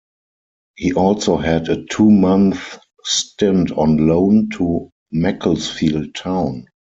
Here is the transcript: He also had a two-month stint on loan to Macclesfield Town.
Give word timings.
He 0.77 0.93
also 0.95 1.37
had 1.37 1.69
a 1.69 1.85
two-month 1.85 2.79
stint 3.03 3.71
on 3.73 3.97
loan 4.07 4.49
to 4.57 4.89
Macclesfield 5.11 6.15
Town. 6.15 6.65